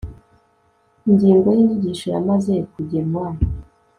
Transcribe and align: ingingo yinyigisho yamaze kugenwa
ingingo 1.09 1.47
yinyigisho 1.57 2.05
yamaze 2.15 2.53
kugenwa 2.73 3.25